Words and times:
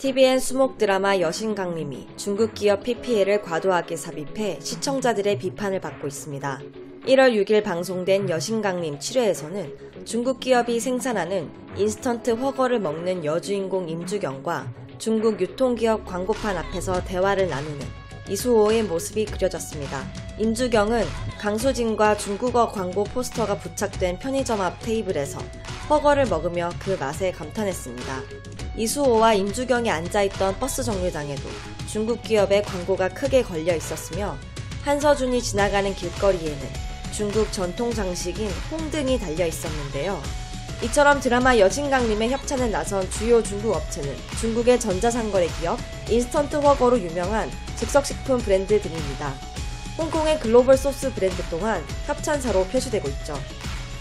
TVN 0.00 0.38
수목 0.38 0.78
드라마 0.78 1.18
여신강림이 1.18 2.08
중국 2.16 2.54
기업 2.54 2.84
PPL을 2.84 3.42
과도하게 3.42 3.96
삽입해 3.96 4.58
시청자들의 4.62 5.38
비판을 5.38 5.82
받고 5.82 6.06
있습니다. 6.06 6.58
1월 7.04 7.34
6일 7.34 7.62
방송된 7.62 8.30
여신강림 8.30 8.98
7회에서는 8.98 10.06
중국 10.06 10.40
기업이 10.40 10.80
생산하는 10.80 11.50
인스턴트 11.76 12.30
허거를 12.30 12.80
먹는 12.80 13.26
여주인공 13.26 13.90
임주경과 13.90 14.72
중국 14.96 15.38
유통기업 15.38 16.06
광고판 16.06 16.56
앞에서 16.56 17.04
대화를 17.04 17.50
나누는 17.50 17.80
이수호의 18.30 18.84
모습이 18.84 19.26
그려졌습니다. 19.26 20.02
임주경은 20.38 21.04
강수진과 21.38 22.16
중국어 22.16 22.68
광고 22.68 23.04
포스터가 23.04 23.58
부착된 23.58 24.18
편의점 24.18 24.62
앞 24.62 24.80
테이블에서 24.80 25.40
훠궈를 25.90 26.26
먹으며 26.26 26.70
그 26.78 26.96
맛에 27.00 27.32
감탄했습니다. 27.32 28.22
이수호와 28.76 29.34
임주경이 29.34 29.90
앉아있던 29.90 30.60
버스 30.60 30.84
정류장에도 30.84 31.42
중국 31.88 32.22
기업의 32.22 32.62
광고가 32.62 33.08
크게 33.08 33.42
걸려 33.42 33.74
있었으며 33.74 34.38
한서준이 34.84 35.42
지나가는 35.42 35.92
길거리에는 35.92 36.68
중국 37.10 37.52
전통 37.52 37.92
장식인 37.92 38.48
홍등이 38.70 39.18
달려 39.18 39.44
있었는데요. 39.44 40.22
이처럼 40.84 41.18
드라마 41.18 41.58
여신강림의 41.58 42.30
협찬에 42.30 42.68
나선 42.68 43.10
주요 43.10 43.42
중국 43.42 43.74
업체는 43.74 44.14
중국의 44.40 44.78
전자상거래 44.78 45.48
기업 45.58 45.78
인스턴트 46.08 46.56
훠궈로 46.56 47.00
유명한 47.00 47.50
즉석식품 47.76 48.38
브랜드 48.38 48.80
등입니다. 48.80 49.34
홍콩의 49.98 50.38
글로벌 50.38 50.76
소스 50.76 51.12
브랜드 51.12 51.42
또한 51.50 51.84
협찬사로 52.06 52.64
표시되고 52.66 53.08
있죠. 53.08 53.34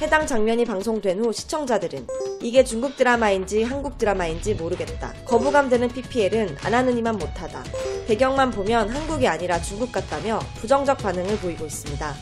해당 0.02 0.26
장면이 0.26 0.64
방송된 0.64 1.20
후 1.20 1.34
시청자들은 1.34 2.08
이게 2.42 2.64
중국 2.64 2.96
드라마인지 2.96 3.64
한국 3.64 3.98
드라마인지 3.98 4.54
모르겠다. 4.54 5.14
거부감 5.26 5.68
드는 5.70 5.90
PPL은 5.90 6.56
안 6.64 6.74
하느니만 6.74 7.18
못하다. 7.18 7.66
배경만 8.08 8.52
보면 8.52 8.90
한국이 8.90 9.28
아니라 9.28 9.62
중국 9.62 9.92
같다며 9.92 10.40
부정적 10.56 11.00
반응을 11.00 11.38
보이고 11.40 11.66
있습니다. 11.66 12.16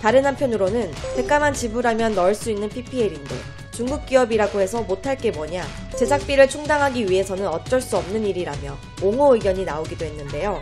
다른 0.00 0.24
한편으로는 0.24 0.92
대가만 1.16 1.54
지불하면 1.54 2.14
넣을 2.14 2.36
수 2.36 2.52
있는 2.52 2.68
PPL인데 2.68 3.34
중국 3.72 4.06
기업이라고 4.06 4.60
해서 4.60 4.82
못할 4.82 5.16
게 5.16 5.32
뭐냐. 5.32 5.64
제작비를 5.98 6.48
충당하기 6.48 7.10
위해서는 7.10 7.48
어쩔 7.48 7.80
수 7.80 7.96
없는 7.96 8.24
일이라며 8.26 8.78
옹호 9.02 9.34
의견이 9.34 9.64
나오기도 9.64 10.04
했는데요. 10.04 10.60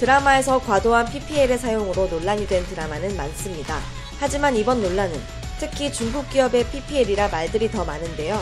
드라마에서 0.00 0.58
과도한 0.60 1.10
PPL의 1.10 1.58
사용으로 1.58 2.06
논란이 2.06 2.46
된 2.46 2.64
드라마는 2.64 3.14
많습니다. 3.14 3.78
하지만 4.18 4.56
이번 4.56 4.80
논란은 4.80 5.20
특히 5.58 5.92
중국 5.92 6.28
기업의 6.30 6.70
PPL이라 6.70 7.28
말들이 7.28 7.70
더 7.70 7.84
많은데요. 7.84 8.38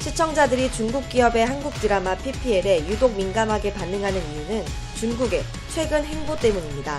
시청자들이 0.00 0.70
중국 0.72 1.08
기업의 1.08 1.46
한국 1.46 1.72
드라마 1.74 2.16
PPL에 2.16 2.86
유독 2.88 3.16
민감하게 3.16 3.72
반응하는 3.72 4.20
이유는 4.20 4.64
중국의 4.98 5.42
최근 5.74 6.04
행보 6.04 6.36
때문입니다. 6.36 6.98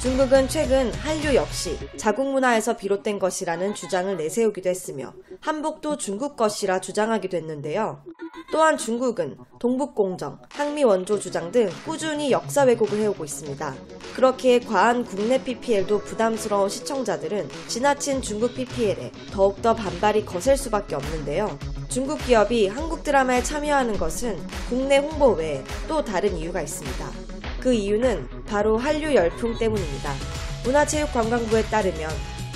중국은 0.00 0.48
최근 0.48 0.92
한류 0.92 1.34
역시 1.34 1.78
자국 1.96 2.30
문화에서 2.30 2.76
비롯된 2.76 3.18
것이라는 3.18 3.74
주장을 3.74 4.14
내세우기도 4.16 4.68
했으며 4.68 5.14
한복도 5.40 5.96
중국 5.96 6.36
것이라 6.36 6.80
주장하기도 6.80 7.36
했는데요. 7.36 8.02
또한 8.50 8.76
중국은 8.76 9.36
동북공정, 9.58 10.38
항미원조 10.50 11.18
주장 11.18 11.50
등 11.50 11.68
꾸준히 11.84 12.30
역사 12.30 12.62
왜곡을 12.62 12.98
해오고 12.98 13.24
있습니다. 13.24 13.74
그렇게 14.14 14.60
과한 14.60 15.04
국내 15.04 15.42
PPL도 15.42 16.00
부담스러운 16.00 16.68
시청자들은 16.68 17.48
지나친 17.68 18.22
중국 18.22 18.54
PPL에 18.54 19.10
더욱더 19.32 19.74
반발이 19.74 20.24
거셀 20.24 20.56
수밖에 20.56 20.94
없는데요. 20.94 21.58
중국 21.88 22.18
기업이 22.18 22.68
한국 22.68 23.04
드라마에 23.04 23.42
참여하는 23.42 23.98
것은 23.98 24.38
국내 24.68 24.98
홍보 24.98 25.32
외에 25.32 25.62
또 25.88 26.04
다른 26.04 26.36
이유가 26.36 26.60
있습니다. 26.60 27.10
그 27.60 27.72
이유는 27.72 28.28
바로 28.46 28.76
한류 28.76 29.14
열풍 29.14 29.56
때문입니다. 29.58 30.12
문화체육관광부에 30.64 31.62
따르면 31.64 32.10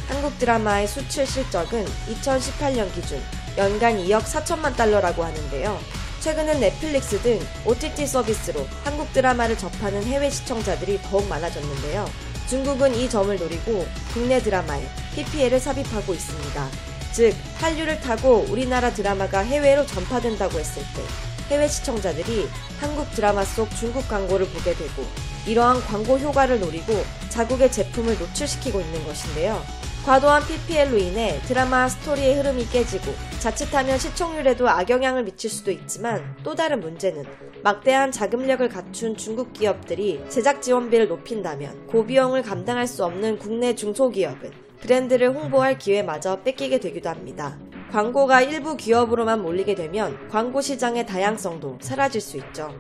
한국 0.09 0.39
드라마의 0.39 0.87
수출 0.87 1.27
실적은 1.27 1.85
2018년 1.85 2.93
기준 2.95 3.21
연간 3.59 3.99
2억 3.99 4.23
4천만 4.23 4.77
달러라고 4.77 5.25
하는데요. 5.25 5.81
최근엔 6.21 6.61
넷플릭스 6.61 7.21
등 7.21 7.41
OTT 7.65 8.07
서비스로 8.07 8.65
한국 8.85 9.13
드라마를 9.13 9.59
접하는 9.59 10.01
해외 10.05 10.31
시청자들이 10.31 11.01
더욱 11.03 11.27
많아졌는데요. 11.27 12.09
중국은 12.49 12.95
이 12.95 13.11
점을 13.11 13.37
노리고 13.37 13.85
국내 14.15 14.41
드라마에 14.41 14.87
PPL을 15.17 15.59
삽입하고 15.59 16.15
있습니다. 16.15 16.69
즉, 17.13 17.35
한류를 17.57 18.01
타고 18.01 18.47
우리나라 18.49 18.93
드라마가 18.93 19.41
해외로 19.41 19.85
전파된다고 19.87 20.61
했을 20.61 20.83
때 20.95 21.03
해외 21.51 21.67
시청자들이 21.67 22.49
한국 22.79 23.11
드라마 23.13 23.45
속 23.45 23.75
중국 23.75 24.07
광고를 24.09 24.47
보게 24.51 24.75
되고 24.75 25.05
이러한 25.47 25.81
광고 25.87 26.17
효과를 26.17 26.61
노리고 26.61 27.05
자국의 27.29 27.73
제품을 27.73 28.19
노출시키고 28.19 28.81
있는 28.81 29.05
것인데요. 29.05 29.61
과도한 30.09 30.43
PPL로 30.47 30.97
인해 30.97 31.39
드라마 31.43 31.87
스토리의 31.87 32.37
흐름이 32.39 32.71
깨지고 32.71 33.13
자칫하면 33.41 33.99
시청률에도 33.99 34.67
악영향을 34.67 35.25
미칠 35.25 35.51
수도 35.51 35.71
있지만 35.71 36.35
또 36.43 36.55
다른 36.55 36.81
문제는 36.81 37.27
막대한 37.63 38.11
자금력을 38.11 38.67
갖춘 38.71 39.19
중국 39.19 39.53
기업들이 39.53 40.25
제작 40.31 40.63
지원비를 40.63 41.09
높인다면 41.09 41.89
고비용을 41.89 42.41
감당할 42.41 42.87
수 42.87 43.05
없는 43.05 43.37
국내 43.39 43.75
중소기업은 43.75 44.51
브랜드를 44.81 45.35
홍보할 45.35 45.77
기회마저 45.77 46.41
뺏기게 46.41 46.81
되기도 46.81 47.11
합니다. 47.11 47.59
광고가 47.93 48.41
일부 48.41 48.79
기업으로만 48.79 49.43
몰리게 49.43 49.75
되면 49.75 50.27
광고 50.31 50.63
시장의 50.63 51.05
다양성도 51.05 51.77
사라질 51.83 52.23
수 52.23 52.39
있죠. 52.39 52.73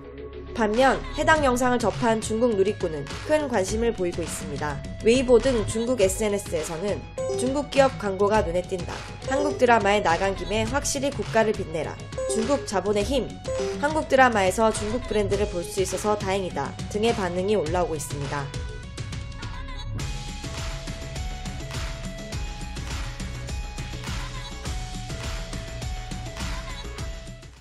반면 0.59 1.01
해당 1.17 1.45
영상을 1.45 1.79
접한 1.79 2.21
중국 2.21 2.57
누리꾼은 2.57 3.05
큰 3.29 3.47
관심을 3.47 3.93
보이고 3.93 4.21
있습니다. 4.21 4.83
웨이보 5.05 5.39
등 5.39 5.65
중국 5.69 6.01
SNS에서는 6.01 7.01
중국 7.39 7.71
기업 7.71 7.97
광고가 7.97 8.43
눈에 8.43 8.63
띈다. 8.63 8.93
한국 9.29 9.57
드라마에 9.57 10.01
나간 10.01 10.35
김에 10.35 10.65
확실히 10.65 11.11
국가를 11.11 11.53
빛내라. 11.53 11.95
중국 12.35 12.67
자본의 12.67 13.05
힘. 13.05 13.29
한국 13.81 14.09
드라마에서 14.09 14.73
중국 14.73 15.03
브랜드를 15.03 15.49
볼 15.51 15.63
수 15.63 15.81
있어서 15.81 16.19
다행이다. 16.19 16.73
등의 16.89 17.15
반응이 17.15 17.55
올라오고 17.55 17.95
있습니다. 17.95 18.68